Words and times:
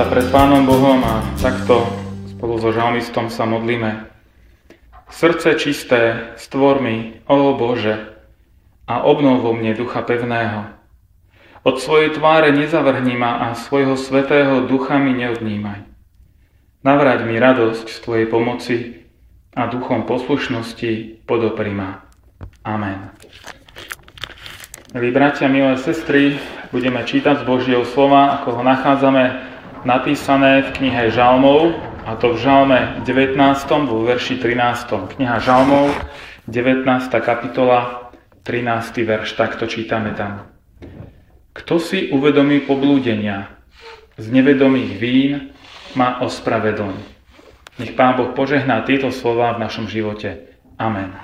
Sa 0.00 0.08
pred 0.08 0.32
Pánom 0.32 0.64
Bohom 0.64 0.96
a 1.04 1.20
takto 1.44 1.84
spolu 2.32 2.56
so 2.56 2.72
žalmistom 2.72 3.28
sa 3.28 3.44
modlíme. 3.44 4.08
Srdce 5.12 5.60
čisté, 5.60 6.32
stvor 6.40 6.80
mi, 6.80 7.20
o 7.28 7.52
Bože, 7.52 8.16
a 8.88 9.04
obnov 9.04 9.44
vo 9.44 9.52
mne 9.52 9.76
ducha 9.76 10.00
pevného. 10.00 10.72
Od 11.68 11.76
svojej 11.84 12.16
tváre 12.16 12.48
nezavrhni 12.48 13.12
ma 13.12 13.44
a 13.44 13.52
svojho 13.52 13.92
svetého 14.00 14.64
ducha 14.64 14.96
mi 14.96 15.12
neodnímaj. 15.20 15.84
Navrať 16.80 17.28
mi 17.28 17.36
radosť 17.36 17.92
z 17.92 17.98
Tvojej 18.00 18.26
pomoci 18.32 19.04
a 19.52 19.68
duchom 19.68 20.08
poslušnosti 20.08 21.28
podopri. 21.28 21.76
Amen. 22.64 23.12
Milí 24.96 25.12
bratia, 25.12 25.52
milé 25.52 25.76
sestry, 25.76 26.40
budeme 26.72 27.04
čítať 27.04 27.36
z 27.36 27.44
Božieho 27.44 27.84
slova, 27.84 28.40
ako 28.40 28.48
ho 28.56 28.62
nachádzame 28.64 29.49
napísané 29.84 30.62
v 30.68 30.68
knihe 30.76 31.08
Žalmov, 31.08 31.72
a 32.04 32.16
to 32.16 32.36
v 32.36 32.38
Žalme 32.40 32.80
19. 33.04 33.36
vo 33.88 34.04
verši 34.04 34.40
13. 34.40 35.16
Kniha 35.16 35.36
Žalmov, 35.40 35.92
19. 36.48 36.84
kapitola, 37.20 38.12
13. 38.42 39.04
verš, 39.04 39.36
takto 39.36 39.64
čítame 39.68 40.12
tam. 40.16 40.48
Kto 41.56 41.80
si 41.80 42.08
uvedomí 42.12 42.64
poblúdenia, 42.64 43.52
z 44.20 44.26
nevedomých 44.28 44.92
vín 45.00 45.32
má 45.96 46.20
ospravedlň. 46.20 46.96
Nech 47.80 47.96
Pán 47.96 48.20
Boh 48.20 48.36
požehná 48.36 48.84
tieto 48.84 49.08
slova 49.08 49.56
v 49.56 49.64
našom 49.64 49.88
živote. 49.88 50.60
Amen. 50.76 51.16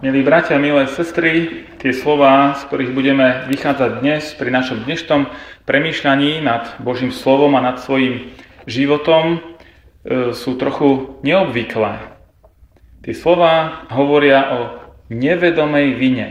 Milí 0.00 0.20
bratia, 0.24 0.56
milé 0.60 0.88
sestry, 0.88 1.65
tie 1.76 1.92
slova, 1.92 2.56
z 2.56 2.64
ktorých 2.68 2.92
budeme 2.96 3.26
vychádzať 3.52 3.90
dnes 4.00 4.32
pri 4.36 4.48
našom 4.48 4.88
dnešnom 4.88 5.28
premýšľaní 5.68 6.40
nad 6.40 6.80
Božím 6.80 7.12
slovom 7.12 7.52
a 7.56 7.64
nad 7.64 7.76
svojim 7.80 8.32
životom, 8.64 9.38
e, 9.38 9.38
sú 10.32 10.56
trochu 10.56 11.20
neobvyklé. 11.20 12.00
Tie 13.04 13.14
slova 13.14 13.86
hovoria 13.92 14.56
o 14.56 14.60
nevedomej 15.12 15.94
vine. 15.94 16.28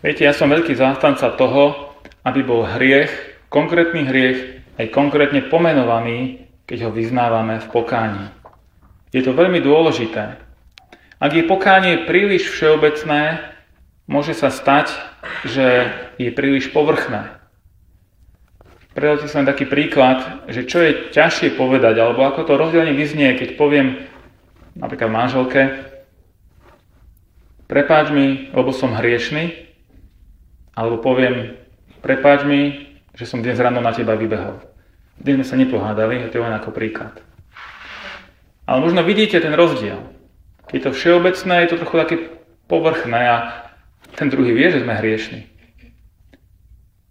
Viete, 0.00 0.24
ja 0.24 0.32
som 0.32 0.48
veľký 0.48 0.72
zástanca 0.74 1.28
toho, 1.36 1.94
aby 2.24 2.40
bol 2.40 2.64
hriech, 2.64 3.12
konkrétny 3.52 4.08
hriech, 4.08 4.64
aj 4.80 4.88
konkrétne 4.88 5.44
pomenovaný, 5.52 6.48
keď 6.64 6.88
ho 6.88 6.90
vyznávame 6.90 7.60
v 7.60 7.66
pokání. 7.68 8.26
Je 9.12 9.20
to 9.20 9.36
veľmi 9.36 9.60
dôležité, 9.60 10.49
ak 11.20 11.32
je 11.36 11.44
pokánie 11.44 12.08
príliš 12.08 12.48
všeobecné, 12.48 13.44
môže 14.08 14.32
sa 14.32 14.48
stať, 14.48 14.96
že 15.44 15.92
je 16.16 16.32
príliš 16.32 16.72
povrchné. 16.72 17.36
Predajte 18.96 19.28
sa 19.30 19.46
taký 19.46 19.68
príklad, 19.68 20.48
že 20.50 20.66
čo 20.66 20.82
je 20.82 21.12
ťažšie 21.14 21.54
povedať, 21.54 21.94
alebo 22.00 22.26
ako 22.26 22.42
to 22.42 22.58
rozdielne 22.58 22.96
vyznie, 22.96 23.36
keď 23.36 23.54
poviem 23.54 24.02
napríklad 24.74 25.12
manželke, 25.12 25.62
prepáč 27.70 28.10
mi, 28.10 28.50
lebo 28.50 28.74
som 28.74 28.96
hriešný, 28.96 29.70
alebo 30.74 30.98
poviem, 30.98 31.54
prepáč 32.02 32.42
mi, 32.48 32.90
že 33.14 33.28
som 33.28 33.44
dnes 33.44 33.60
ráno 33.60 33.78
na 33.84 33.92
teba 33.92 34.16
vybehol. 34.16 34.58
Dnes 35.20 35.36
sme 35.36 35.46
sa 35.46 35.56
nepohádali, 35.60 36.32
to 36.32 36.40
je 36.40 36.44
len 36.48 36.56
ako 36.56 36.72
príklad. 36.72 37.20
Ale 38.64 38.80
možno 38.80 39.04
vidíte 39.04 39.36
ten 39.38 39.52
rozdiel. 39.52 40.19
Je 40.70 40.80
to 40.80 40.94
všeobecné, 40.94 41.54
je 41.66 41.70
to 41.74 41.80
trochu 41.82 41.96
také 41.98 42.16
povrchné 42.70 43.22
a 43.26 43.36
ten 44.14 44.30
druhý 44.30 44.54
vie, 44.54 44.70
že 44.70 44.82
sme 44.86 44.94
hriešni. 44.94 45.50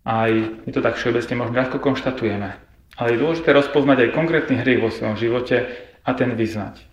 Aj 0.08 0.32
my 0.32 0.70
to 0.72 0.80
tak 0.80 0.96
všeobecne 0.96 1.36
možno 1.36 1.60
ľahko 1.60 1.78
konštatujeme. 1.84 2.50
Ale 3.00 3.08
je 3.16 3.22
dôležité 3.22 3.52
rozpoznať 3.52 4.10
aj 4.10 4.16
konkrétny 4.16 4.56
hriech 4.60 4.84
vo 4.84 4.92
svojom 4.92 5.20
živote 5.20 5.68
a 6.04 6.10
ten 6.16 6.36
vyznať. 6.36 6.84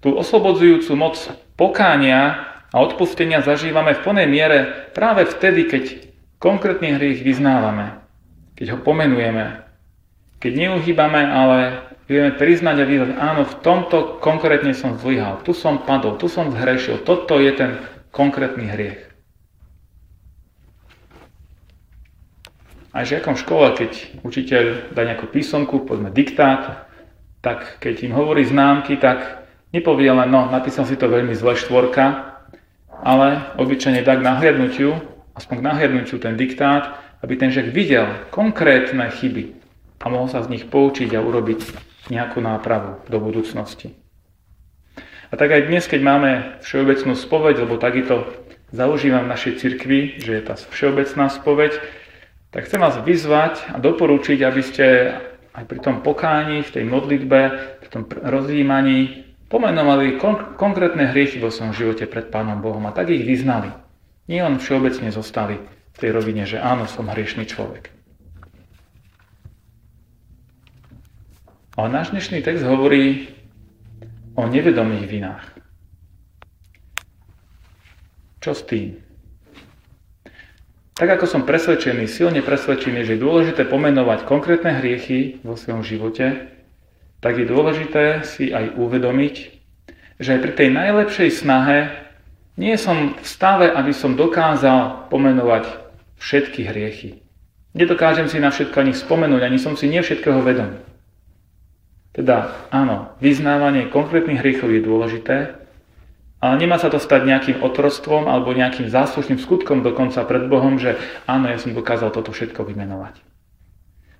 Tú 0.00 0.12
oslobodzujúcu 0.16 0.92
moc 0.96 1.16
pokánia 1.56 2.52
a 2.72 2.76
odpustenia 2.82 3.40
zažívame 3.40 3.96
v 3.96 4.04
plnej 4.04 4.26
miere 4.28 4.58
práve 4.92 5.24
vtedy, 5.24 5.68
keď 5.68 5.84
konkrétny 6.36 6.96
hriech 6.96 7.24
vyznávame, 7.24 8.00
keď 8.56 8.76
ho 8.76 8.78
pomenujeme, 8.84 9.64
keď 10.40 10.52
neuhýbame, 10.52 11.22
ale 11.24 11.85
vieme 12.06 12.30
priznať 12.34 12.76
a 12.82 12.84
vyznať, 12.86 13.10
áno, 13.18 13.42
v 13.46 13.54
tomto 13.62 14.22
konkrétne 14.22 14.72
som 14.74 14.94
zlyhal, 14.94 15.42
tu 15.42 15.50
som 15.50 15.82
padol, 15.82 16.18
tu 16.18 16.30
som 16.30 16.50
zhrešil, 16.54 17.02
toto 17.02 17.38
je 17.42 17.50
ten 17.54 17.70
konkrétny 18.14 18.70
hriech. 18.70 19.02
Aj 22.96 23.04
žiakom 23.04 23.36
v 23.36 23.42
škole, 23.44 23.66
keď 23.76 23.90
učiteľ 24.24 24.64
dá 24.96 25.04
nejakú 25.04 25.28
písomku, 25.28 25.84
povedzme 25.84 26.08
diktát, 26.08 26.88
tak 27.44 27.76
keď 27.82 28.08
im 28.08 28.16
hovorí 28.16 28.48
známky, 28.48 28.96
tak 28.96 29.44
nepovie 29.68 30.08
len, 30.08 30.32
no, 30.32 30.48
napísal 30.48 30.88
si 30.88 30.96
to 30.96 31.04
veľmi 31.04 31.36
zle 31.36 31.52
štvorka, 31.60 32.32
ale 33.04 33.52
obyčajne 33.60 34.00
dá 34.00 34.16
k 34.16 34.24
nahliadnutiu, 34.24 34.96
aspoň 35.36 35.54
k 35.60 35.66
nahliadnutiu 35.68 36.16
ten 36.16 36.40
diktát, 36.40 36.96
aby 37.20 37.36
ten 37.36 37.52
žiak 37.52 37.68
videl 37.68 38.08
konkrétne 38.32 39.12
chyby 39.12 39.52
a 40.00 40.08
mohol 40.08 40.32
sa 40.32 40.40
z 40.40 40.56
nich 40.56 40.64
poučiť 40.64 41.12
a 41.12 41.20
urobiť 41.20 41.60
nejakú 42.08 42.38
nápravu 42.38 43.02
do 43.10 43.18
budúcnosti. 43.18 43.94
A 45.30 45.34
tak 45.34 45.50
aj 45.50 45.66
dnes, 45.66 45.90
keď 45.90 46.00
máme 46.06 46.30
všeobecnú 46.62 47.18
spoveď, 47.18 47.66
lebo 47.66 47.82
takisto 47.82 48.30
zaužívam 48.70 49.26
v 49.26 49.32
našej 49.34 49.52
cirkvi, 49.58 50.22
že 50.22 50.38
je 50.38 50.42
tá 50.42 50.54
všeobecná 50.54 51.26
spoveď, 51.30 51.72
tak 52.54 52.70
chcem 52.70 52.78
vás 52.78 52.94
vyzvať 53.02 53.74
a 53.74 53.76
doporučiť, 53.82 54.38
aby 54.46 54.62
ste 54.62 54.86
aj 55.56 55.64
pri 55.66 55.78
tom 55.82 56.04
pokáni, 56.04 56.62
v 56.62 56.70
tej 56.70 56.84
modlitbe, 56.86 57.40
v 57.82 57.88
tom 57.90 58.06
rozjímaní 58.06 59.26
pomenovali 59.48 60.20
kon- 60.20 60.54
konkrétne 60.54 61.10
hriechy 61.10 61.40
vo 61.40 61.48
svojom 61.48 61.72
živote 61.72 62.04
pred 62.06 62.28
Pánom 62.28 62.60
Bohom 62.60 62.84
a 62.86 62.94
tak 62.94 63.08
ich 63.08 63.24
vyznali. 63.24 63.72
Nie 64.28 64.44
len 64.44 64.60
všeobecne 64.60 65.08
zostali 65.14 65.56
v 65.94 65.96
tej 65.96 66.10
rovine, 66.12 66.44
že 66.44 66.60
áno, 66.60 66.84
som 66.84 67.08
hriešný 67.08 67.48
človek. 67.48 67.95
Ale 71.76 71.92
náš 71.92 72.08
dnešný 72.08 72.40
text 72.40 72.64
hovorí 72.64 73.28
o 74.32 74.48
nevedomých 74.48 75.04
vinách. 75.04 75.44
Čo 78.40 78.56
s 78.56 78.64
tým? 78.64 78.96
Tak 80.96 81.20
ako 81.20 81.28
som 81.28 81.44
presvedčený, 81.44 82.08
silne 82.08 82.40
presvedčený, 82.40 83.04
že 83.04 83.20
je 83.20 83.20
dôležité 83.20 83.68
pomenovať 83.68 84.24
konkrétne 84.24 84.80
hriechy 84.80 85.44
vo 85.44 85.52
svojom 85.52 85.84
živote, 85.84 86.48
tak 87.20 87.36
je 87.36 87.44
dôležité 87.44 88.24
si 88.24 88.56
aj 88.56 88.80
uvedomiť, 88.80 89.34
že 90.16 90.32
aj 90.32 90.40
pri 90.40 90.52
tej 90.56 90.68
najlepšej 90.72 91.28
snahe 91.28 91.92
nie 92.56 92.72
som 92.80 93.20
v 93.20 93.26
stave, 93.28 93.68
aby 93.68 93.92
som 93.92 94.16
dokázal 94.16 95.12
pomenovať 95.12 95.68
všetky 96.16 96.72
hriechy. 96.72 97.20
Nedokážem 97.76 98.32
si 98.32 98.40
na 98.40 98.48
všetko 98.48 98.80
ani 98.80 98.96
spomenúť, 98.96 99.44
ani 99.44 99.60
som 99.60 99.76
si 99.76 99.92
nie 99.92 100.00
všetkého 100.00 100.40
vedomý. 100.40 100.95
Teda 102.16 102.64
áno, 102.72 103.12
vyznávanie 103.20 103.92
konkrétnych 103.92 104.40
hriechov 104.40 104.72
je 104.72 104.80
dôležité, 104.80 105.36
ale 106.40 106.54
nemá 106.56 106.80
sa 106.80 106.88
to 106.88 106.96
stať 106.96 107.28
nejakým 107.28 107.60
otrostvom 107.60 108.24
alebo 108.24 108.56
nejakým 108.56 108.88
záslušným 108.88 109.36
skutkom 109.36 109.84
dokonca 109.84 110.24
pred 110.24 110.48
Bohom, 110.48 110.80
že 110.80 110.96
áno, 111.28 111.52
ja 111.52 111.60
som 111.60 111.76
dokázal 111.76 112.08
toto 112.16 112.32
všetko 112.32 112.64
vymenovať. 112.64 113.20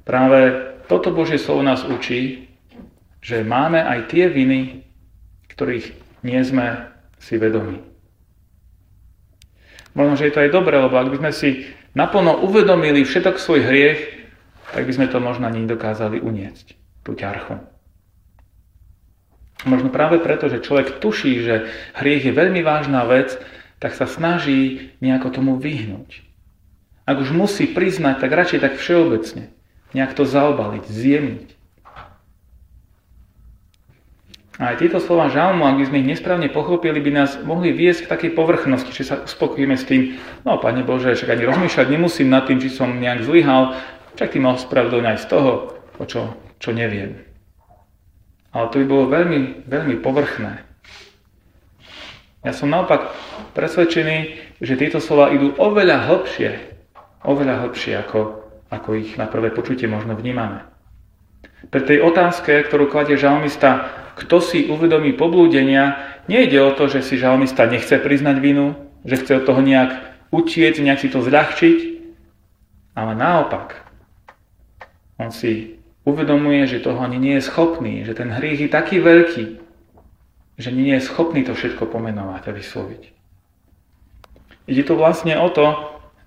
Práve 0.05 0.41
toto 0.93 1.09
Božie 1.09 1.41
slovo 1.41 1.65
nás 1.65 1.89
učí, 1.89 2.53
že 3.25 3.41
máme 3.41 3.81
aj 3.81 4.13
tie 4.13 4.29
viny, 4.29 4.85
ktorých 5.49 5.97
nie 6.21 6.41
sme 6.45 6.93
si 7.17 7.41
vedomi. 7.41 7.81
Možno, 9.97 10.21
že 10.21 10.29
je 10.29 10.35
to 10.37 10.45
aj 10.45 10.53
dobré, 10.53 10.77
lebo 10.77 11.01
ak 11.01 11.09
by 11.09 11.17
sme 11.25 11.33
si 11.33 11.49
naplno 11.97 12.45
uvedomili 12.45 13.09
všetok 13.09 13.41
svoj 13.41 13.65
hriech, 13.65 14.01
tak 14.77 14.85
by 14.85 14.93
sme 14.93 15.07
to 15.09 15.17
možno 15.17 15.49
ani 15.49 15.65
dokázali 15.65 16.21
uniesť, 16.21 16.77
tú 17.01 17.17
ťarchu. 17.17 17.76
Možno 19.65 19.89
práve 19.89 20.21
preto, 20.21 20.53
že 20.53 20.61
človek 20.61 21.01
tuší, 21.01 21.41
že 21.41 21.55
hriech 21.97 22.29
je 22.29 22.37
veľmi 22.37 22.61
vážna 22.61 23.09
vec, 23.09 23.41
tak 23.81 23.97
sa 23.97 24.05
snaží 24.05 24.93
nejako 25.01 25.33
tomu 25.33 25.53
vyhnúť. 25.57 26.27
Ak 27.07 27.23
už 27.23 27.31
musí 27.33 27.71
priznať, 27.71 28.21
tak 28.21 28.35
radšej 28.35 28.61
tak 28.61 28.75
všeobecne. 28.77 29.55
Nejak 29.95 30.13
to 30.13 30.27
zaobaliť, 30.27 30.85
zjemniť. 30.85 31.49
A 34.57 34.73
aj 34.73 34.81
tieto 34.81 34.99
slova 35.05 35.29
žalmu, 35.29 35.69
ak 35.69 35.77
by 35.77 35.85
sme 35.85 36.01
ich 36.01 36.11
nesprávne 36.17 36.49
pochopili, 36.49 36.97
by 36.97 37.13
nás 37.13 37.37
mohli 37.45 37.77
viesť 37.77 38.09
k 38.09 38.13
takej 38.17 38.31
povrchnosti, 38.33 38.89
či 38.89 39.05
sa 39.05 39.21
uspokojíme 39.21 39.77
s 39.77 39.85
tým, 39.85 40.17
no 40.49 40.57
Pane 40.57 40.81
Bože, 40.81 41.13
však 41.13 41.37
ani 41.37 41.45
rozmýšľať 41.45 41.87
nemusím 41.93 42.33
nad 42.33 42.49
tým, 42.49 42.57
či 42.57 42.73
som 42.73 42.97
nejak 42.97 43.29
zlyhal, 43.29 43.77
však 44.17 44.33
Ty 44.33 44.39
ma 44.41 44.57
ospravedlňuj 44.57 45.13
aj 45.13 45.19
z 45.21 45.27
toho, 45.29 45.51
o 46.01 46.05
čo, 46.09 46.33
čo 46.57 46.73
neviem. 46.73 47.26
Ale 48.57 48.73
to 48.73 48.81
by 48.81 48.87
bolo 48.89 49.05
veľmi, 49.13 49.69
veľmi 49.69 50.01
povrchné. 50.01 50.65
Ja 52.41 52.57
som 52.57 52.73
naopak 52.73 53.13
presvedčený, 53.53 54.17
že 54.65 54.81
tieto 54.81 54.97
slova 54.97 55.29
idú 55.29 55.53
oveľa 55.61 56.09
hĺbšie, 56.09 56.51
oveľa 57.29 57.69
hĺbšie, 57.69 57.93
ako, 58.01 58.49
ako 58.73 58.89
ich 58.97 59.21
na 59.21 59.29
prvé 59.29 59.53
počutie 59.53 59.85
možno 59.85 60.17
vnímame. 60.17 60.65
Pre 61.69 61.85
tej 61.85 62.01
otázke, 62.01 62.65
ktorú 62.65 62.89
kladie 62.89 63.21
žalmista, 63.21 63.93
kto 64.17 64.41
si 64.41 64.73
uvedomí 64.73 65.13
poblúdenia, 65.13 66.17
nejde 66.25 66.57
o 66.65 66.73
to, 66.73 66.89
že 66.89 67.05
si 67.05 67.21
žalmista 67.21 67.69
nechce 67.69 68.01
priznať 68.01 68.41
vinu, 68.41 68.73
že 69.05 69.21
chce 69.21 69.33
od 69.37 69.45
toho 69.45 69.61
nejak 69.61 69.93
utiec, 70.33 70.81
nejak 70.81 71.05
si 71.05 71.13
to 71.13 71.21
zľahčiť, 71.21 71.79
ale 72.97 73.13
naopak. 73.13 73.85
On 75.21 75.29
si 75.29 75.77
uvedomuje, 76.07 76.71
že 76.71 76.81
toho 76.81 77.03
ani 77.03 77.19
nie 77.19 77.35
je 77.37 77.51
schopný, 77.51 78.07
že 78.07 78.15
ten 78.15 78.31
hriech 78.31 78.65
je 78.65 78.71
taký 78.71 79.03
veľký, 79.03 79.45
že 80.57 80.71
nie 80.71 80.95
je 80.95 81.03
schopný 81.03 81.43
to 81.43 81.53
všetko 81.53 81.91
pomenovať 81.91 82.43
a 82.49 82.53
vysloviť. 82.55 83.03
Ide 84.71 84.83
to 84.87 84.95
vlastne 84.95 85.35
o 85.37 85.51
to, 85.51 85.67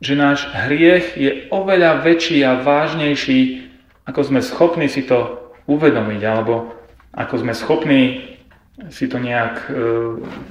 že 0.03 0.19
náš 0.19 0.47
hriech 0.51 1.15
je 1.15 1.31
oveľa 1.51 2.03
väčší 2.03 2.43
a 2.43 2.59
vážnejší, 2.59 3.71
ako 4.03 4.19
sme 4.23 4.39
schopní 4.43 4.87
si 4.91 5.07
to 5.07 5.51
uvedomiť, 5.67 6.21
alebo 6.27 6.75
ako 7.15 7.35
sme 7.43 7.53
schopní 7.55 8.35
si 8.91 9.11
to 9.11 9.19
nejak 9.19 9.67
e, 9.67 9.71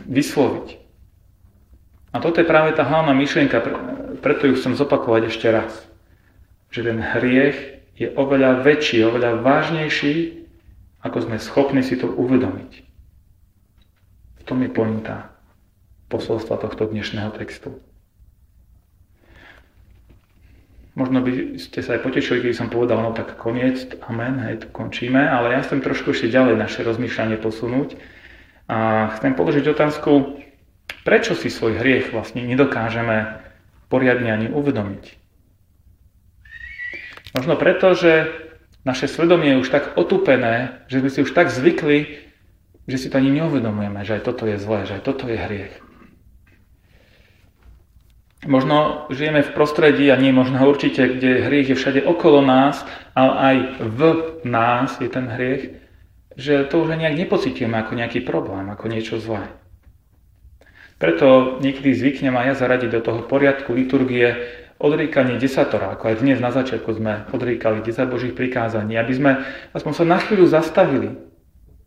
vysloviť. 0.05 0.69
A 2.13 2.21
toto 2.21 2.41
je 2.41 2.49
práve 2.49 2.77
tá 2.77 2.85
hlavná 2.85 3.13
myšlienka, 3.17 3.61
preto 4.21 4.49
ju 4.49 4.57
chcem 4.57 4.77
zopakovať 4.77 5.33
ešte 5.33 5.49
raz. 5.49 5.73
Že 6.69 6.93
ten 6.93 6.99
hriech 7.01 7.78
je 7.99 8.07
oveľa 8.15 8.63
väčší, 8.63 9.03
oveľa 9.03 9.43
vážnejší, 9.43 10.47
ako 11.03 11.19
sme 11.27 11.37
schopní 11.43 11.83
si 11.83 11.99
to 11.99 12.07
uvedomiť. 12.07 12.73
V 14.39 14.43
tom 14.47 14.63
je 14.63 14.71
pointa 14.71 15.35
posolstva 16.07 16.63
tohto 16.63 16.87
dnešného 16.87 17.35
textu. 17.35 17.83
Možno 20.99 21.23
by 21.23 21.59
ste 21.63 21.79
sa 21.79 21.95
aj 21.95 22.11
potešili, 22.11 22.43
keď 22.43 22.55
som 22.59 22.69
povedal, 22.71 22.99
no 22.99 23.15
tak 23.15 23.39
koniec, 23.39 23.87
amen, 24.11 24.43
hej, 24.47 24.67
tu 24.67 24.69
končíme, 24.75 25.19
ale 25.19 25.55
ja 25.55 25.63
chcem 25.63 25.79
trošku 25.79 26.11
ešte 26.11 26.27
ďalej 26.27 26.59
naše 26.59 26.83
rozmýšľanie 26.83 27.39
posunúť 27.39 27.95
a 28.67 29.11
chcem 29.15 29.39
položiť 29.39 29.63
otázku, 29.71 30.43
prečo 31.07 31.39
si 31.39 31.55
svoj 31.55 31.79
hriech 31.79 32.11
vlastne 32.11 32.43
nedokážeme 32.43 33.39
poriadne 33.87 34.31
ani 34.35 34.49
uvedomiť. 34.51 35.18
Možno 37.37 37.61
preto, 37.61 37.93
že 37.93 38.33
naše 38.89 39.05
svedomie 39.05 39.57
je 39.57 39.61
už 39.61 39.69
tak 39.69 39.85
otupené, 40.01 40.85
že 40.89 41.05
sme 41.05 41.11
si 41.13 41.21
už 41.21 41.33
tak 41.37 41.53
zvykli, 41.53 42.25
že 42.89 42.97
si 42.97 43.07
to 43.13 43.21
ani 43.21 43.29
neuvedomujeme, 43.37 44.01
že 44.01 44.21
aj 44.21 44.23
toto 44.25 44.49
je 44.49 44.57
zlé, 44.57 44.89
že 44.89 44.97
aj 44.97 45.03
toto 45.05 45.29
je 45.29 45.37
hriech. 45.37 45.75
Možno 48.49 49.11
žijeme 49.11 49.43
v 49.43 49.51
prostredí, 49.51 50.07
a 50.09 50.17
nie 50.17 50.31
možno 50.31 50.63
určite, 50.63 51.05
kde 51.05 51.43
hriech 51.43 51.75
je 51.75 51.77
všade 51.77 52.01
okolo 52.07 52.41
nás, 52.41 52.87
ale 53.13 53.33
aj 53.35 53.57
v 53.83 54.01
nás 54.47 54.95
je 55.03 55.11
ten 55.11 55.27
hriech, 55.27 55.75
že 56.39 56.65
to 56.71 56.87
už 56.87 56.95
nejak 56.95 57.19
nepocitujeme 57.19 57.75
ako 57.77 57.99
nejaký 57.99 58.23
problém, 58.23 58.71
ako 58.71 58.87
niečo 58.87 59.19
zlé. 59.19 59.51
Preto 61.03 61.59
niekedy 61.59 61.95
zvyknem 61.95 62.35
aj 62.39 62.47
ja 62.47 62.55
zaradiť 62.63 62.91
do 62.95 63.01
toho 63.03 63.21
poriadku 63.27 63.75
liturgie 63.75 64.39
odríkanie 64.79 65.43
desatora, 65.43 65.99
ako 65.99 66.15
aj 66.15 66.17
dnes 66.23 66.39
na 66.39 66.55
začiatku 66.55 66.91
sme 66.95 67.27
odríkali 67.35 67.83
10 67.83 68.07
Božích 68.07 68.35
prikázaní, 68.35 68.95
aby 68.95 69.13
sme 69.15 69.31
aspoň 69.75 69.93
sa 69.93 70.05
na 70.07 70.19
chvíľu 70.23 70.47
zastavili. 70.47 71.19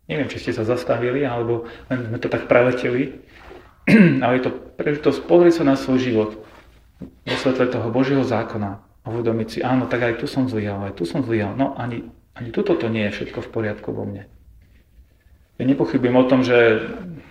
Neviem, 0.06 0.28
či 0.28 0.44
ste 0.44 0.52
sa 0.52 0.68
zastavili, 0.68 1.24
alebo 1.24 1.64
len 1.88 2.04
sme 2.04 2.18
to 2.20 2.28
tak 2.28 2.44
preleteli. 2.46 3.24
ale 4.22 4.38
je 4.38 4.44
to 4.46 4.52
prežitosť 4.78 5.26
pozrieť 5.26 5.62
sa 5.62 5.64
na 5.66 5.74
svoj 5.74 5.98
život 5.98 6.30
vo 7.02 7.36
svetle 7.40 7.66
toho 7.66 7.88
Božieho 7.90 8.22
zákona 8.22 8.78
a 9.02 9.06
uvedomiť 9.10 9.48
si, 9.48 9.58
áno, 9.58 9.90
tak 9.90 10.06
aj 10.06 10.22
tu 10.22 10.30
som 10.30 10.46
zlyhal, 10.46 10.86
aj 10.86 10.94
tu 10.94 11.02
som 11.02 11.26
zlyhal. 11.26 11.58
No 11.58 11.74
ani, 11.74 12.06
ani 12.38 12.54
tuto 12.54 12.78
to 12.78 12.86
nie 12.86 13.10
je 13.10 13.14
všetko 13.18 13.42
v 13.42 13.50
poriadku 13.50 13.90
vo 13.90 14.06
mne. 14.06 14.30
Ja 15.58 15.64
nepochybujem 15.66 16.16
o 16.16 16.28
tom, 16.30 16.46
že 16.46 16.86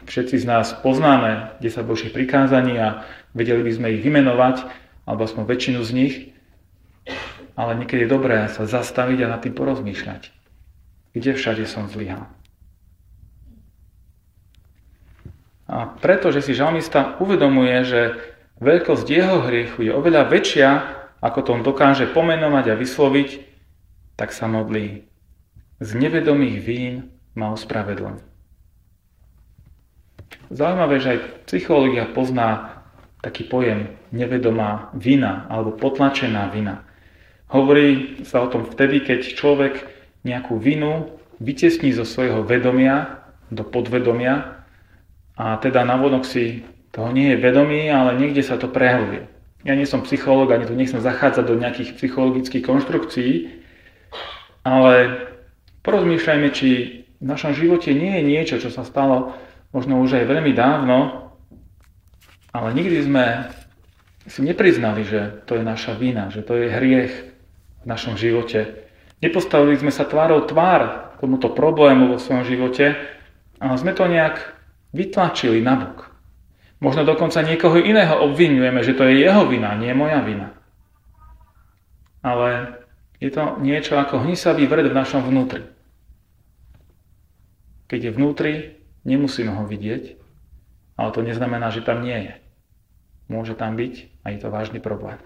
všetci 0.08 0.44
z 0.44 0.46
nás 0.46 0.76
poznáme 0.84 1.60
10 1.64 1.88
Božích 1.88 2.12
prikázaní 2.12 2.76
a 2.76 3.08
vedeli 3.32 3.64
by 3.64 3.72
sme 3.72 3.88
ich 3.96 4.04
vymenovať, 4.04 4.68
alebo 5.12 5.28
aspoň 5.28 5.44
väčšinu 5.44 5.84
z 5.84 5.92
nich, 5.92 6.16
ale 7.60 7.76
niekedy 7.76 8.08
je 8.08 8.14
dobré 8.16 8.48
sa 8.48 8.64
zastaviť 8.64 9.28
a 9.28 9.32
nad 9.36 9.44
tým 9.44 9.52
porozmýšľať. 9.52 10.32
Kde 11.12 11.36
všade 11.36 11.68
som 11.68 11.92
zlyhal? 11.92 12.32
A 15.68 15.92
preto, 16.00 16.32
že 16.32 16.40
si 16.40 16.56
žalmista 16.56 17.20
uvedomuje, 17.20 17.76
že 17.84 18.02
veľkosť 18.64 19.08
jeho 19.08 19.44
hriechu 19.44 19.84
je 19.84 19.92
oveľa 19.92 20.32
väčšia, 20.32 20.70
ako 21.20 21.40
to 21.44 21.50
on 21.60 21.64
dokáže 21.68 22.08
pomenovať 22.08 22.72
a 22.72 22.80
vysloviť, 22.80 23.30
tak 24.16 24.32
sa 24.32 24.48
modlí. 24.48 25.04
Z 25.84 25.90
nevedomých 26.00 26.58
vín 26.64 26.96
ma 27.36 27.52
ospravedlň. 27.52 28.24
Zaujímavé, 30.52 30.96
že 31.04 31.10
aj 31.16 31.20
psychológia 31.52 32.08
pozná 32.08 32.81
taký 33.22 33.46
pojem 33.46 33.94
nevedomá 34.10 34.90
vina 34.98 35.46
alebo 35.48 35.78
potlačená 35.78 36.50
vina. 36.50 36.82
Hovorí 37.54 38.22
sa 38.26 38.42
o 38.42 38.50
tom 38.50 38.66
vtedy, 38.66 39.06
keď 39.06 39.38
človek 39.38 39.74
nejakú 40.26 40.58
vinu 40.58 41.22
vytesní 41.42 41.94
zo 41.94 42.06
svojho 42.06 42.46
vedomia 42.46 43.22
do 43.54 43.66
podvedomia 43.66 44.66
a 45.38 45.58
teda 45.58 45.86
navonok 45.86 46.24
si 46.26 46.66
toho 46.92 47.10
nie 47.14 47.34
je 47.34 47.42
vedomý, 47.42 47.88
ale 47.88 48.20
niekde 48.20 48.44
sa 48.44 48.60
to 48.60 48.68
prehľuje. 48.68 49.28
Ja 49.64 49.78
nie 49.78 49.86
som 49.86 50.04
psychológ, 50.04 50.52
ani 50.52 50.66
tu 50.66 50.74
nechcem 50.74 51.00
zachádzať 51.00 51.46
do 51.46 51.56
nejakých 51.56 51.96
psychologických 51.96 52.66
konštrukcií, 52.66 53.62
ale 54.66 54.94
porozmýšľajme, 55.86 56.50
či 56.50 56.70
v 57.22 57.26
našom 57.26 57.54
živote 57.54 57.94
nie 57.94 58.18
je 58.18 58.24
niečo, 58.26 58.56
čo 58.58 58.74
sa 58.74 58.82
stalo 58.82 59.38
možno 59.72 60.02
už 60.02 60.18
aj 60.18 60.26
veľmi 60.26 60.52
dávno, 60.58 61.21
ale 62.52 62.70
nikdy 62.76 62.98
sme 63.04 63.26
si 64.28 64.46
nepriznali, 64.46 65.02
že 65.08 65.44
to 65.50 65.58
je 65.58 65.64
naša 65.66 65.98
vina, 65.98 66.30
že 66.30 66.46
to 66.46 66.60
je 66.60 66.68
hriech 66.70 67.14
v 67.82 67.86
našom 67.88 68.20
živote. 68.20 68.86
Nepostavili 69.24 69.78
sme 69.80 69.90
sa 69.90 70.06
tvárou 70.06 70.46
tvár 70.46 71.14
tomuto 71.18 71.54
problému 71.54 72.14
vo 72.14 72.18
svojom 72.22 72.46
živote, 72.46 72.98
ale 73.62 73.76
sme 73.78 73.94
to 73.94 74.06
nejak 74.10 74.58
vytlačili 74.94 75.62
nabok. 75.62 76.10
Možno 76.82 77.06
dokonca 77.06 77.46
niekoho 77.46 77.78
iného 77.78 78.26
obvinujeme, 78.26 78.82
že 78.82 78.98
to 78.98 79.06
je 79.06 79.22
jeho 79.22 79.46
vina, 79.46 79.78
nie 79.78 79.94
moja 79.94 80.18
vina. 80.26 80.58
Ale 82.26 82.82
je 83.22 83.30
to 83.30 83.62
niečo 83.62 84.02
ako 84.02 84.26
hnisavý 84.26 84.66
vred 84.66 84.90
v 84.90 84.98
našom 84.98 85.22
vnútri. 85.22 85.62
Keď 87.86 88.10
je 88.10 88.12
vnútri, 88.18 88.54
nemusíme 89.06 89.54
ho 89.54 89.70
vidieť, 89.70 90.18
ale 90.98 91.10
to 91.14 91.22
neznamená, 91.22 91.70
že 91.70 91.86
tam 91.86 92.02
nie 92.02 92.18
je. 92.18 92.34
Môže 93.28 93.54
tam 93.58 93.78
byť 93.78 94.24
a 94.24 94.34
je 94.34 94.40
to 94.42 94.48
vážny 94.50 94.80
problém. 94.80 95.18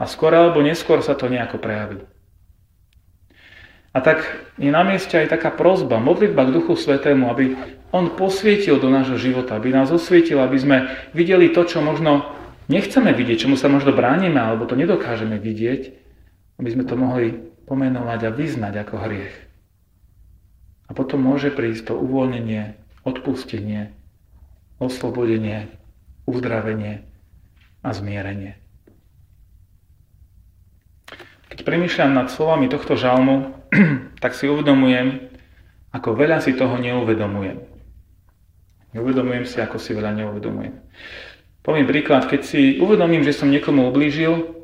A 0.00 0.04
skôr 0.08 0.32
alebo 0.32 0.64
neskôr 0.64 1.04
sa 1.04 1.12
to 1.14 1.28
nejako 1.28 1.60
prejaví. 1.60 2.00
A 3.96 4.04
tak 4.04 4.22
je 4.60 4.68
na 4.68 4.84
mieste 4.84 5.16
aj 5.16 5.32
taká 5.32 5.50
prozba, 5.50 5.98
modlitba 5.98 6.46
k 6.46 6.54
Duchu 6.54 6.76
Svetému, 6.76 7.32
aby 7.32 7.56
On 7.88 8.12
posvietil 8.12 8.76
do 8.76 8.92
nášho 8.92 9.16
života, 9.16 9.56
aby 9.56 9.72
nás 9.72 9.88
osvietil, 9.88 10.38
aby 10.44 10.58
sme 10.60 10.78
videli 11.16 11.48
to, 11.50 11.64
čo 11.64 11.80
možno 11.80 12.28
nechceme 12.68 13.16
vidieť, 13.16 13.48
čomu 13.48 13.56
sa 13.56 13.72
možno 13.72 13.96
bránime, 13.96 14.36
alebo 14.36 14.68
to 14.68 14.76
nedokážeme 14.76 15.40
vidieť, 15.40 15.82
aby 16.60 16.68
sme 16.68 16.84
to 16.84 16.94
mohli 17.00 17.32
pomenovať 17.64 18.20
a 18.28 18.30
vyznať 18.30 18.74
ako 18.84 18.94
hriech. 19.08 19.34
A 20.88 20.96
potom 20.96 21.20
môže 21.20 21.48
prísť 21.52 21.92
to 21.92 21.94
uvoľnenie, 21.96 22.76
odpustenie, 23.08 23.92
oslobodenie, 24.80 25.68
uzdravenie 26.28 27.08
a 27.80 27.88
zmierenie. 27.96 28.60
Keď 31.48 31.64
premýšľam 31.64 32.12
nad 32.12 32.28
slovami 32.28 32.68
tohto 32.68 33.00
žalmu, 33.00 33.56
tak 34.22 34.36
si 34.36 34.44
uvedomujem, 34.44 35.32
ako 35.96 36.12
veľa 36.12 36.44
si 36.44 36.52
toho 36.52 36.76
neuvedomujem. 36.76 37.64
Neuvedomujem 38.92 39.48
si, 39.48 39.56
ako 39.64 39.80
si 39.80 39.96
veľa 39.96 40.12
neuvedomujem. 40.12 40.76
Poviem 41.64 41.88
príklad, 41.88 42.28
keď 42.28 42.40
si 42.44 42.60
uvedomím, 42.80 43.24
že 43.24 43.36
som 43.36 43.48
niekomu 43.48 43.88
ublížil, 43.88 44.56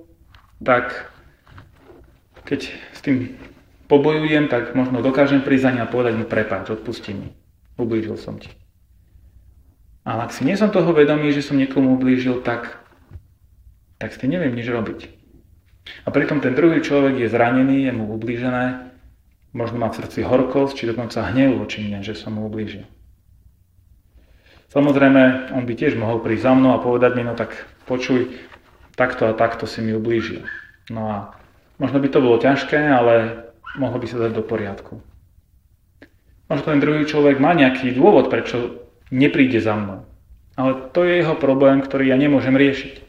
tak 0.60 1.12
keď 2.44 2.72
s 2.92 3.00
tým 3.00 3.36
pobojujem, 3.88 4.48
tak 4.48 4.72
možno 4.76 5.04
dokážem 5.04 5.44
prísť 5.44 5.80
a 5.80 5.88
povedať 5.88 6.16
mu 6.16 6.24
prepáč, 6.24 6.72
odpusti 6.72 7.12
mi, 7.12 7.28
ublížil 7.76 8.16
som 8.16 8.40
ti. 8.40 8.52
Ale 10.04 10.28
ak 10.28 10.36
si 10.36 10.44
nie 10.44 10.52
som 10.60 10.68
toho 10.68 10.92
vedomý, 10.92 11.32
že 11.32 11.40
som 11.40 11.56
niekomu 11.56 11.96
ublížil, 11.96 12.44
tak, 12.44 12.76
tak 13.96 14.12
s 14.12 14.20
tým 14.20 14.36
neviem 14.36 14.52
nič 14.52 14.68
robiť. 14.68 15.08
A 16.04 16.12
pritom 16.12 16.44
ten 16.44 16.52
druhý 16.52 16.84
človek 16.84 17.24
je 17.24 17.32
zranený, 17.32 17.88
je 17.88 17.92
mu 17.96 18.12
ublížené, 18.12 18.92
možno 19.56 19.80
má 19.80 19.88
v 19.88 20.04
srdci 20.04 20.20
horkosť, 20.20 20.76
či 20.76 20.88
dokonca 20.92 21.24
hnev 21.32 21.56
voči 21.56 21.80
mne, 21.80 22.04
že 22.04 22.12
som 22.12 22.36
mu 22.36 22.44
ublížil. 22.48 22.84
Samozrejme, 24.68 25.54
on 25.56 25.64
by 25.64 25.72
tiež 25.72 25.96
mohol 25.96 26.20
prísť 26.20 26.50
za 26.50 26.52
mnou 26.52 26.76
a 26.76 26.82
povedať 26.84 27.16
mi, 27.16 27.22
no 27.24 27.32
tak 27.32 27.54
počuj, 27.88 28.28
takto 28.98 29.30
a 29.30 29.32
takto 29.32 29.64
si 29.64 29.80
mi 29.80 29.96
ublížil. 29.96 30.44
No 30.92 31.08
a 31.08 31.16
možno 31.80 32.02
by 32.02 32.08
to 32.12 32.20
bolo 32.20 32.36
ťažké, 32.36 32.76
ale 32.76 33.46
mohlo 33.80 33.96
by 33.96 34.06
sa 34.10 34.20
dať 34.20 34.32
do 34.36 34.44
poriadku. 34.44 35.00
Možno 36.50 36.64
ten 36.68 36.82
druhý 36.82 37.08
človek 37.08 37.40
má 37.40 37.56
nejaký 37.56 37.96
dôvod, 37.96 38.28
prečo 38.28 38.83
nepríde 39.10 39.60
za 39.60 39.76
mnou. 39.76 40.04
Ale 40.54 40.88
to 40.94 41.02
je 41.02 41.20
jeho 41.20 41.34
problém, 41.34 41.82
ktorý 41.82 42.14
ja 42.14 42.16
nemôžem 42.16 42.54
riešiť. 42.54 43.02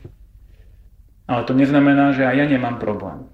Ale 1.29 1.45
to 1.45 1.53
neznamená, 1.53 2.13
že 2.13 2.25
aj 2.25 2.35
ja 2.41 2.45
nemám 2.49 2.81
problém. 2.81 3.29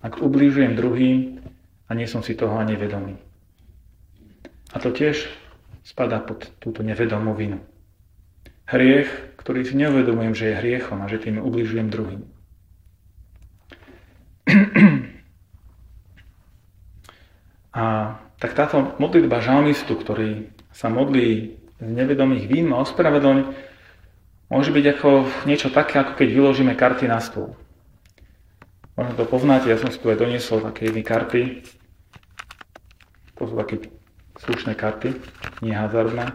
Ak 0.00 0.20
ublížujem 0.20 0.76
druhým 0.76 1.40
a 1.88 1.90
nie 1.92 2.08
som 2.08 2.20
si 2.24 2.36
toho 2.36 2.56
ani 2.56 2.76
vedomý. 2.76 3.16
A 4.72 4.80
to 4.80 4.92
tiež 4.92 5.28
spadá 5.84 6.20
pod 6.20 6.48
túto 6.60 6.80
nevedomú 6.80 7.36
vinu. 7.36 7.60
Hriech, 8.64 9.36
ktorý 9.36 9.60
si 9.68 9.76
neuvedomujem, 9.76 10.32
že 10.32 10.48
je 10.48 10.58
hriechom 10.60 11.04
a 11.04 11.08
že 11.08 11.20
tým 11.20 11.36
ubližujem 11.36 11.92
druhým. 11.92 12.24
A 17.74 18.14
tak 18.38 18.54
táto 18.54 18.94
modlitba 19.02 19.42
žalmistu, 19.42 19.98
ktorý 19.98 20.46
sa 20.70 20.86
modlí 20.86 21.58
z 21.80 21.90
nevedomých 21.90 22.46
vín 22.46 22.70
a 22.70 22.82
ospravedlň, 22.82 23.50
môže 24.50 24.70
byť 24.70 24.84
ako 24.98 25.10
niečo 25.48 25.68
také, 25.74 25.98
ako 25.98 26.14
keď 26.14 26.28
vyložíme 26.30 26.72
karty 26.78 27.10
na 27.10 27.18
stôl. 27.18 27.56
Možno 28.94 29.18
to 29.18 29.26
poznáte, 29.26 29.66
ja 29.66 29.74
som 29.74 29.90
si 29.90 29.98
tu 29.98 30.06
aj 30.06 30.22
doniesol 30.22 30.62
také 30.62 30.86
jedny 30.86 31.02
karty. 31.02 31.66
To 33.42 33.50
sú 33.50 33.54
také 33.58 33.90
slušné 34.38 34.78
karty, 34.78 35.18
nie 35.66 35.74
hazardné. 35.74 36.30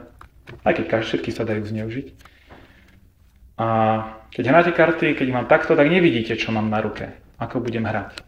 Aj 0.68 0.74
keď 0.76 1.00
všetky 1.00 1.32
sa 1.32 1.48
dajú 1.48 1.64
zneužiť. 1.64 2.08
A 3.60 3.68
keď 4.32 4.44
hráte 4.52 4.72
karty, 4.76 5.16
keď 5.16 5.28
mám 5.32 5.48
takto, 5.48 5.76
tak 5.76 5.88
nevidíte, 5.88 6.36
čo 6.36 6.52
mám 6.52 6.68
na 6.68 6.84
ruke, 6.84 7.16
ako 7.40 7.64
budem 7.64 7.88
hrať. 7.88 8.24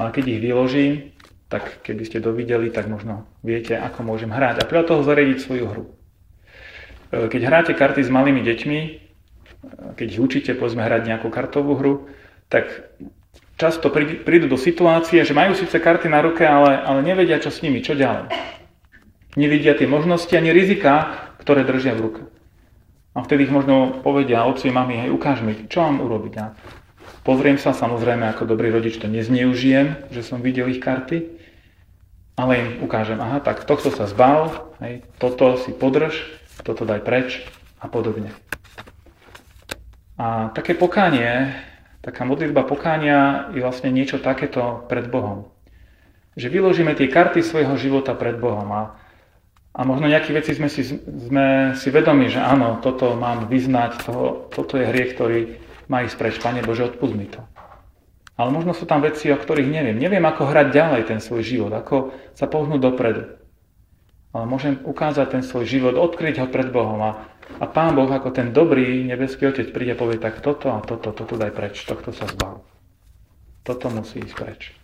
Ale 0.00 0.08
keď 0.08 0.24
ich 0.24 0.40
vyložím, 0.40 0.92
tak 1.52 1.84
keby 1.84 2.02
ste 2.08 2.24
dovideli, 2.24 2.72
tak 2.72 2.88
možno 2.88 3.28
viete, 3.44 3.76
ako 3.76 4.08
môžem 4.08 4.32
hrať 4.32 4.64
a 4.64 4.68
podľa 4.68 4.84
toho 4.88 5.00
zariadiť 5.04 5.38
svoju 5.38 5.64
hru. 5.68 5.84
E, 7.14 7.30
keď 7.30 7.40
hráte 7.46 7.72
karty 7.78 8.02
s 8.02 8.10
malými 8.10 8.42
deťmi, 8.42 8.78
e, 8.82 8.90
keď 9.94 10.06
ich 10.10 10.20
učíte 10.20 10.50
povedzme 10.58 10.82
hrať 10.82 11.06
nejakú 11.06 11.30
kartovú 11.30 11.78
hru, 11.78 11.94
tak 12.50 12.90
často 13.54 13.90
prídu 13.94 14.50
do 14.50 14.58
situácie, 14.58 15.22
že 15.22 15.36
majú 15.36 15.54
síce 15.54 15.78
karty 15.78 16.10
na 16.10 16.20
ruke, 16.20 16.42
ale, 16.42 16.74
ale 16.82 17.06
nevedia, 17.06 17.38
čo 17.38 17.54
s 17.54 17.62
nimi, 17.62 17.78
čo 17.80 17.94
ďalej. 17.94 18.34
Nevidia 19.38 19.78
tie 19.78 19.86
možnosti 19.86 20.30
ani 20.34 20.50
rizika, 20.50 21.26
ktoré 21.42 21.62
držia 21.66 21.94
v 21.94 22.04
ruke. 22.10 22.22
A 23.14 23.22
vtedy 23.22 23.46
ich 23.46 23.54
možno 23.54 24.02
povedia 24.02 24.42
otci, 24.42 24.74
mami, 24.74 25.06
hej, 25.06 25.10
ukáž 25.14 25.38
mi, 25.46 25.54
čo 25.70 25.86
mám 25.86 26.02
urobiť. 26.02 26.32
Ja 26.34 26.54
pozriem 27.22 27.58
sa, 27.62 27.70
samozrejme, 27.70 28.26
ako 28.34 28.46
dobrý 28.46 28.74
rodič 28.74 28.98
to 28.98 29.06
nezneužijem, 29.06 30.10
že 30.10 30.26
som 30.26 30.42
videl 30.42 30.66
ich 30.70 30.82
karty, 30.82 31.30
ale 32.34 32.52
im 32.58 32.68
ukážem, 32.82 33.22
aha, 33.22 33.38
tak 33.38 33.62
tohto 33.62 33.94
sa 33.94 34.10
zbav, 34.10 34.74
hej, 34.82 35.06
toto 35.22 35.54
si 35.62 35.70
podrž, 35.70 36.18
toto 36.62 36.86
daj 36.86 37.02
preč 37.02 37.42
a 37.82 37.90
podobne. 37.90 38.30
A 40.14 40.54
také 40.54 40.78
pokánie, 40.78 41.50
taká 41.98 42.22
modlitba 42.22 42.62
pokánia 42.62 43.50
je 43.50 43.58
vlastne 43.58 43.90
niečo 43.90 44.22
takéto 44.22 44.86
pred 44.86 45.10
Bohom. 45.10 45.50
Že 46.38 46.54
vyložíme 46.54 46.94
tie 46.94 47.10
karty 47.10 47.42
svojho 47.42 47.74
života 47.74 48.14
pred 48.14 48.38
Bohom 48.38 48.70
a, 48.70 48.94
a 49.74 49.80
možno 49.82 50.06
nejaké 50.06 50.30
veci 50.30 50.54
sme 50.54 50.70
si, 50.70 50.86
sme 50.86 51.74
si 51.74 51.88
vedomi, 51.90 52.30
že 52.30 52.38
áno, 52.38 52.78
toto 52.78 53.18
mám 53.18 53.50
vyznať, 53.50 54.06
to, 54.06 54.46
toto 54.54 54.78
je 54.78 54.86
hriech, 54.86 55.18
ktorý 55.18 55.38
má 55.90 56.06
ísť 56.06 56.16
preč. 56.18 56.34
Pane 56.38 56.62
Bože, 56.62 56.86
odpust 56.94 57.14
mi 57.18 57.26
to. 57.26 57.42
Ale 58.34 58.50
možno 58.50 58.74
sú 58.74 58.86
tam 58.86 58.98
veci, 59.02 59.30
o 59.30 59.38
ktorých 59.38 59.70
neviem. 59.70 59.98
Neviem, 59.98 60.22
ako 60.26 60.50
hrať 60.50 60.74
ďalej 60.74 61.02
ten 61.06 61.18
svoj 61.22 61.42
život, 61.46 61.70
ako 61.70 62.10
sa 62.34 62.50
pohnúť 62.50 62.82
dopredu. 62.82 63.43
Ale 64.34 64.50
môžem 64.50 64.82
ukázať 64.82 65.38
ten 65.38 65.42
svoj 65.46 65.62
život, 65.62 65.94
odkryť 65.94 66.42
ho 66.42 66.46
pred 66.50 66.74
Bohom 66.74 66.98
a, 66.98 67.30
a 67.62 67.64
Pán 67.70 67.94
Boh 67.94 68.10
ako 68.10 68.34
ten 68.34 68.50
dobrý 68.50 69.06
nebeský 69.06 69.46
Otec 69.46 69.70
príde 69.70 69.94
a 69.94 70.00
povie, 70.00 70.18
tak 70.18 70.42
toto 70.42 70.74
a 70.74 70.82
toto, 70.82 71.14
toto 71.14 71.38
daj 71.38 71.54
preč, 71.54 71.86
tohto 71.86 72.10
sa 72.10 72.26
zbav. 72.26 72.66
Toto 73.62 73.86
musí 73.94 74.18
ísť 74.18 74.34
preč. 74.34 74.74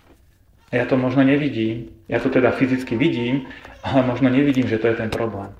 A 0.71 0.79
ja 0.79 0.87
to 0.87 0.95
možno 0.95 1.27
nevidím, 1.27 1.91
ja 2.07 2.23
to 2.23 2.31
teda 2.31 2.55
fyzicky 2.55 2.95
vidím, 2.95 3.51
ale 3.83 4.07
možno 4.07 4.31
nevidím, 4.31 4.71
že 4.71 4.79
to 4.79 4.87
je 4.87 5.03
ten 5.03 5.11
problém. 5.11 5.51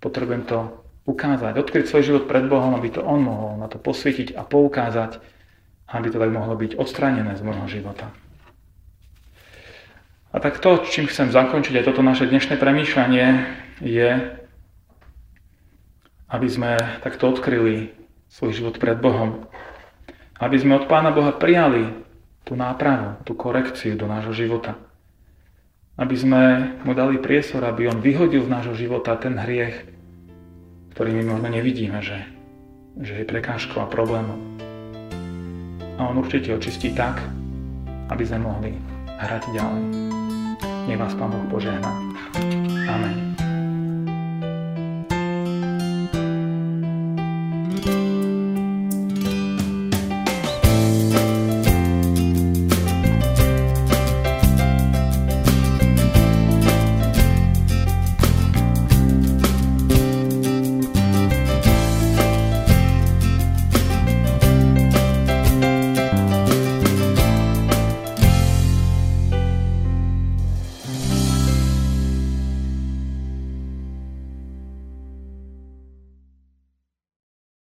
Potrebujem 0.00 0.48
to 0.48 0.80
ukázať, 1.04 1.60
odkryť 1.60 1.84
svoj 1.84 2.02
život 2.02 2.24
pred 2.24 2.48
Bohom, 2.48 2.72
aby 2.80 2.88
to 2.96 3.04
On 3.04 3.20
mohol 3.20 3.60
na 3.60 3.68
to 3.68 3.76
posvietiť 3.76 4.32
a 4.32 4.48
poukázať, 4.48 5.20
aby 5.92 6.06
to 6.08 6.16
tak 6.16 6.32
mohlo 6.32 6.56
byť 6.56 6.80
odstránené 6.80 7.36
z 7.36 7.44
môjho 7.44 7.68
života. 7.68 8.08
A 10.30 10.36
tak 10.38 10.62
to, 10.62 10.86
čím 10.86 11.10
chcem 11.10 11.34
zakončiť 11.34 11.82
aj 11.82 11.86
toto 11.90 12.06
naše 12.06 12.30
dnešné 12.30 12.54
premýšľanie, 12.54 13.26
je, 13.82 14.10
aby 16.30 16.48
sme 16.48 16.78
takto 17.02 17.34
odkryli 17.34 17.90
svoj 18.30 18.54
život 18.54 18.74
pred 18.78 18.94
Bohom. 19.02 19.50
Aby 20.38 20.56
sme 20.62 20.78
od 20.78 20.86
Pána 20.86 21.10
Boha 21.10 21.34
prijali 21.34 21.90
tú 22.46 22.54
nápravu, 22.54 23.18
tú 23.26 23.34
korekciu 23.34 23.98
do 23.98 24.06
nášho 24.06 24.32
života. 24.32 24.78
Aby 25.98 26.16
sme 26.16 26.42
mu 26.86 26.94
dali 26.94 27.18
priestor, 27.18 27.66
aby 27.66 27.90
on 27.90 27.98
vyhodil 27.98 28.46
z 28.46 28.52
nášho 28.54 28.78
života 28.78 29.18
ten 29.18 29.36
hriech, 29.36 29.84
ktorý 30.94 31.10
my 31.20 31.36
možno 31.36 31.48
nevidíme, 31.50 31.98
že, 32.00 32.24
že 33.02 33.20
je 33.20 33.28
prekážkou 33.28 33.82
a 33.82 33.90
problémom 33.90 34.50
a 36.00 36.08
on 36.08 36.16
určite 36.16 36.56
očistí 36.56 36.96
tak, 36.96 37.20
aby 38.08 38.24
sme 38.24 38.48
mohli 38.48 38.72
hrať 39.20 39.52
ďalej. 39.52 40.09
Nech 40.86 40.98
vás 40.98 41.14
Pán 41.14 41.30
Boh 41.30 41.50
požehná. 41.50 42.02
Amen. 42.88 43.29